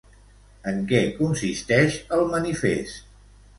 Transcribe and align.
En 0.71 0.79
què 0.91 1.01
consisteix 1.19 2.01
el 2.19 2.27
manifest? 2.35 3.07